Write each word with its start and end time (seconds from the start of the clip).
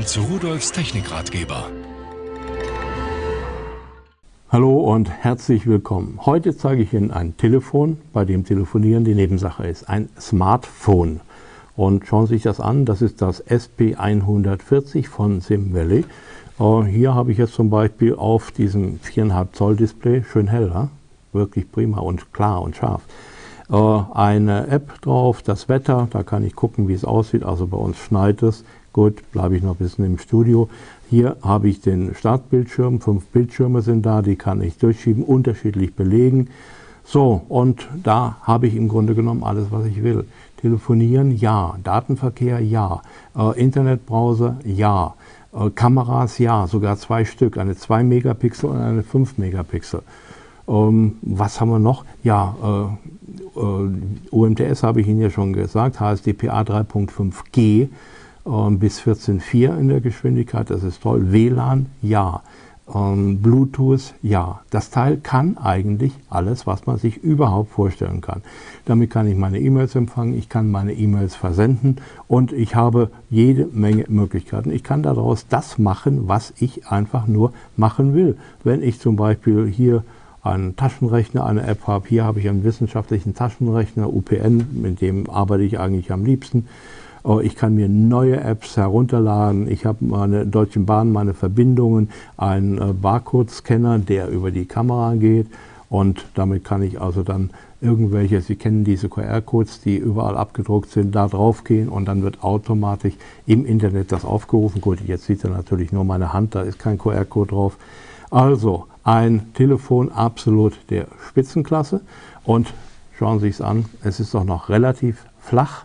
Willkommen 0.00 0.30
zu 0.30 0.32
Rudolfs 0.32 0.72
Technikratgeber. 0.72 1.68
Hallo 4.48 4.78
und 4.78 5.10
herzlich 5.10 5.66
willkommen. 5.66 6.20
Heute 6.24 6.56
zeige 6.56 6.82
ich 6.82 6.94
Ihnen 6.94 7.10
ein 7.10 7.36
Telefon, 7.36 7.98
bei 8.14 8.24
dem 8.24 8.46
Telefonieren 8.46 9.04
die 9.04 9.14
Nebensache 9.14 9.66
ist. 9.66 9.90
Ein 9.90 10.08
Smartphone. 10.18 11.20
Und 11.76 12.06
schauen 12.06 12.26
Sie 12.26 12.36
sich 12.36 12.44
das 12.44 12.60
an, 12.60 12.86
das 12.86 13.02
ist 13.02 13.20
das 13.20 13.44
SP140 13.46 15.06
von 15.06 15.42
SimValley. 15.42 16.06
Uh, 16.58 16.82
hier 16.82 17.14
habe 17.14 17.32
ich 17.32 17.36
jetzt 17.36 17.52
zum 17.52 17.68
Beispiel 17.68 18.14
auf 18.14 18.52
diesem 18.52 19.00
4,5 19.00 19.52
Zoll 19.52 19.76
Display, 19.76 20.24
schön 20.24 20.48
hell, 20.48 20.88
wirklich 21.34 21.70
prima 21.70 21.98
und 22.00 22.32
klar 22.32 22.62
und 22.62 22.74
scharf, 22.74 23.02
uh, 23.70 24.04
eine 24.14 24.66
App 24.68 25.02
drauf, 25.02 25.42
das 25.42 25.68
Wetter, 25.68 26.08
da 26.10 26.22
kann 26.22 26.42
ich 26.42 26.56
gucken, 26.56 26.88
wie 26.88 26.94
es 26.94 27.04
aussieht. 27.04 27.44
Also 27.44 27.66
bei 27.66 27.76
uns 27.76 27.98
schneit 27.98 28.42
es, 28.42 28.64
Gut, 28.92 29.22
bleibe 29.30 29.56
ich 29.56 29.62
noch 29.62 29.76
ein 29.76 29.84
bisschen 29.84 30.04
im 30.04 30.18
Studio. 30.18 30.68
Hier 31.08 31.36
habe 31.42 31.68
ich 31.68 31.80
den 31.80 32.14
Startbildschirm, 32.14 33.00
fünf 33.00 33.26
Bildschirme 33.26 33.82
sind 33.82 34.04
da, 34.04 34.20
die 34.20 34.34
kann 34.34 34.60
ich 34.62 34.78
durchschieben, 34.78 35.22
unterschiedlich 35.22 35.94
belegen. 35.94 36.48
So, 37.04 37.42
und 37.48 37.88
da 38.02 38.36
habe 38.42 38.66
ich 38.66 38.74
im 38.74 38.88
Grunde 38.88 39.14
genommen 39.14 39.44
alles, 39.44 39.70
was 39.70 39.86
ich 39.86 40.02
will. 40.02 40.24
Telefonieren, 40.60 41.36
ja. 41.36 41.76
Datenverkehr, 41.82 42.60
ja. 42.60 43.02
Äh, 43.36 43.60
Internetbrowser, 43.60 44.58
ja. 44.64 45.14
Äh, 45.52 45.70
Kameras, 45.70 46.38
ja. 46.38 46.66
Sogar 46.66 46.96
zwei 46.96 47.24
Stück, 47.24 47.58
eine 47.58 47.76
2 47.76 48.02
Megapixel 48.02 48.70
und 48.70 48.78
eine 48.78 49.02
5 49.02 49.38
Megapixel. 49.38 50.02
Ähm, 50.68 51.16
was 51.22 51.60
haben 51.60 51.70
wir 51.70 51.78
noch? 51.78 52.04
Ja, 52.22 52.54
äh, 53.56 53.60
äh 53.60 53.90
UMTS 54.30 54.82
habe 54.82 55.00
ich 55.00 55.08
Ihnen 55.08 55.20
ja 55.20 55.30
schon 55.30 55.52
gesagt, 55.52 56.00
HSDPA 56.00 56.62
3.5G 56.62 57.88
ähm, 58.46 58.78
bis 58.78 59.00
14.4 59.00 59.78
in 59.78 59.88
der 59.88 60.00
Geschwindigkeit, 60.00 60.70
das 60.70 60.82
ist 60.82 61.02
toll. 61.02 61.32
WLAN, 61.32 61.86
ja. 62.02 62.42
Ähm, 62.92 63.40
Bluetooth, 63.40 64.14
ja. 64.22 64.60
Das 64.70 64.90
Teil 64.90 65.18
kann 65.18 65.56
eigentlich 65.58 66.12
alles, 66.28 66.66
was 66.66 66.86
man 66.86 66.96
sich 66.96 67.18
überhaupt 67.18 67.70
vorstellen 67.70 68.20
kann. 68.20 68.42
Damit 68.84 69.10
kann 69.10 69.28
ich 69.28 69.36
meine 69.36 69.60
E-Mails 69.60 69.94
empfangen, 69.94 70.36
ich 70.36 70.48
kann 70.48 70.70
meine 70.70 70.92
E-Mails 70.92 71.36
versenden 71.36 71.96
und 72.26 72.52
ich 72.52 72.74
habe 72.74 73.10
jede 73.28 73.66
Menge 73.66 74.06
Möglichkeiten. 74.08 74.70
Ich 74.72 74.82
kann 74.82 75.02
daraus 75.02 75.46
das 75.48 75.78
machen, 75.78 76.28
was 76.28 76.52
ich 76.58 76.88
einfach 76.88 77.26
nur 77.26 77.52
machen 77.76 78.14
will. 78.14 78.36
Wenn 78.64 78.82
ich 78.82 78.98
zum 78.98 79.16
Beispiel 79.16 79.66
hier 79.66 80.02
einen 80.42 80.74
Taschenrechner, 80.74 81.44
eine 81.44 81.66
App 81.66 81.86
habe, 81.86 82.08
hier 82.08 82.24
habe 82.24 82.40
ich 82.40 82.48
einen 82.48 82.64
wissenschaftlichen 82.64 83.34
Taschenrechner, 83.34 84.12
UPN, 84.12 84.80
mit 84.80 85.00
dem 85.00 85.28
arbeite 85.28 85.62
ich 85.64 85.78
eigentlich 85.78 86.12
am 86.12 86.24
liebsten. 86.24 86.66
Oh, 87.22 87.40
ich 87.40 87.54
kann 87.54 87.74
mir 87.74 87.88
neue 87.88 88.40
Apps 88.40 88.78
herunterladen. 88.78 89.70
Ich 89.70 89.84
habe 89.84 90.04
meine 90.04 90.46
Deutschen 90.46 90.86
Bahn, 90.86 91.12
meine 91.12 91.34
Verbindungen, 91.34 92.08
einen 92.38 92.78
äh, 92.78 92.92
Barcode-Scanner, 92.94 93.98
der 93.98 94.28
über 94.28 94.50
die 94.50 94.64
Kamera 94.64 95.14
geht. 95.16 95.46
Und 95.90 96.24
damit 96.34 96.64
kann 96.64 96.82
ich 96.82 97.00
also 97.00 97.22
dann 97.22 97.50
irgendwelche, 97.82 98.40
Sie 98.40 98.56
kennen 98.56 98.84
diese 98.84 99.08
QR-Codes, 99.08 99.80
die 99.82 99.96
überall 99.96 100.36
abgedruckt 100.36 100.90
sind, 100.90 101.14
da 101.14 101.28
drauf 101.28 101.64
gehen 101.64 101.88
und 101.88 102.06
dann 102.06 102.22
wird 102.22 102.42
automatisch 102.42 103.14
im 103.46 103.66
Internet 103.66 104.12
das 104.12 104.24
aufgerufen. 104.24 104.80
Gut, 104.80 105.00
jetzt 105.06 105.26
sieht 105.26 105.44
er 105.44 105.50
natürlich 105.50 105.92
nur 105.92 106.04
meine 106.04 106.32
Hand, 106.32 106.54
da 106.54 106.62
ist 106.62 106.78
kein 106.78 106.96
QR-Code 106.96 107.50
drauf. 107.50 107.76
Also 108.30 108.86
ein 109.02 109.52
Telefon 109.54 110.10
absolut 110.10 110.78
der 110.90 111.06
Spitzenklasse 111.28 112.00
und 112.44 112.72
schauen 113.18 113.40
Sie 113.40 113.48
es 113.48 113.60
an, 113.60 113.86
es 114.04 114.20
ist 114.20 114.32
doch 114.32 114.44
noch 114.44 114.68
relativ 114.68 115.24
flach 115.40 115.84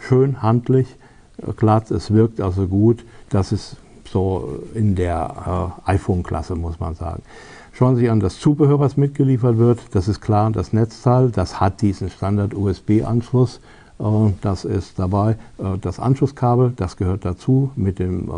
schön 0.00 0.42
handlich, 0.42 0.96
äh, 1.38 1.52
glatt, 1.52 1.90
es 1.90 2.12
wirkt 2.12 2.40
also 2.40 2.66
gut. 2.66 3.04
Das 3.30 3.52
ist 3.52 3.76
so 4.08 4.60
in 4.74 4.94
der 4.94 5.72
äh, 5.86 5.90
iPhone-Klasse, 5.92 6.54
muss 6.54 6.78
man 6.80 6.94
sagen. 6.94 7.22
Schauen 7.72 7.96
Sie 7.96 8.02
sich 8.02 8.10
an 8.10 8.20
das 8.20 8.38
Zubehör, 8.38 8.78
was 8.78 8.96
mitgeliefert 8.96 9.58
wird. 9.58 9.80
Das 9.92 10.06
ist 10.06 10.20
klar, 10.20 10.50
das 10.50 10.72
Netzteil, 10.72 11.30
das 11.30 11.60
hat 11.60 11.82
diesen 11.82 12.08
Standard-USB-Anschluss. 12.10 13.60
Äh, 13.98 14.04
das 14.40 14.64
ist 14.64 14.98
dabei. 14.98 15.32
Äh, 15.58 15.78
das 15.80 15.98
Anschlusskabel, 15.98 16.72
das 16.76 16.96
gehört 16.96 17.24
dazu 17.24 17.70
mit 17.74 17.98
dem 17.98 18.28
äh, 18.28 18.32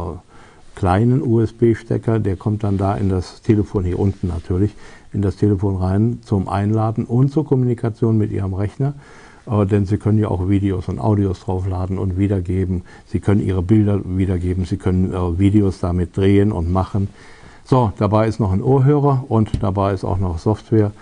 kleinen 0.74 1.22
USB-Stecker. 1.22 2.18
Der 2.18 2.36
kommt 2.36 2.64
dann 2.64 2.78
da 2.78 2.96
in 2.96 3.08
das 3.08 3.42
Telefon 3.42 3.84
hier 3.84 3.98
unten 3.98 4.28
natürlich, 4.28 4.74
in 5.12 5.22
das 5.22 5.36
Telefon 5.36 5.76
rein 5.76 6.20
zum 6.24 6.48
Einladen 6.48 7.04
und 7.04 7.30
zur 7.30 7.44
Kommunikation 7.44 8.16
mit 8.16 8.30
Ihrem 8.30 8.54
Rechner. 8.54 8.94
Äh, 9.46 9.66
denn 9.66 9.86
Sie 9.86 9.98
können 9.98 10.18
ja 10.18 10.28
auch 10.28 10.48
Videos 10.48 10.88
und 10.88 10.98
Audios 10.98 11.40
draufladen 11.40 11.98
und 11.98 12.18
wiedergeben. 12.18 12.82
Sie 13.06 13.20
können 13.20 13.40
Ihre 13.40 13.62
Bilder 13.62 14.00
wiedergeben, 14.04 14.64
Sie 14.64 14.76
können 14.76 15.12
äh, 15.12 15.38
Videos 15.38 15.80
damit 15.80 16.16
drehen 16.16 16.52
und 16.52 16.70
machen. 16.72 17.08
So, 17.64 17.92
dabei 17.98 18.28
ist 18.28 18.38
noch 18.38 18.52
ein 18.52 18.62
Ohrhörer 18.62 19.24
und 19.28 19.62
dabei 19.62 19.92
ist 19.92 20.04
auch 20.04 20.18
noch 20.18 20.38
Software. 20.38 20.92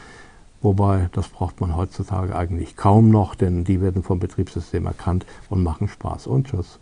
Wobei, 0.62 1.10
das 1.12 1.28
braucht 1.28 1.60
man 1.60 1.76
heutzutage 1.76 2.34
eigentlich 2.34 2.74
kaum 2.74 3.10
noch, 3.10 3.34
denn 3.34 3.64
die 3.64 3.82
werden 3.82 4.02
vom 4.02 4.18
Betriebssystem 4.18 4.86
erkannt 4.86 5.26
und 5.50 5.62
machen 5.62 5.88
Spaß. 5.88 6.26
Und 6.26 6.46
tschüss. 6.46 6.78